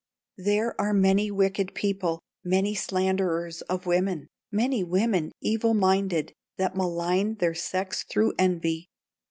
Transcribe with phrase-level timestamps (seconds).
[0.39, 7.35] "There are many wicked people, Many slanderers of women, Many women evil minded, That malign
[7.35, 8.89] their sex through envy.